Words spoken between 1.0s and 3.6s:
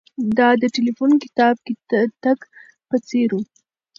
کتاب کې د تګ په څیر و